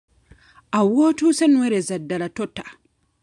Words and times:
Awo 0.77 0.87
w'otuuse 0.95 1.45
nywereza 1.47 1.95
ddala 2.01 2.27
tota. 2.37 2.65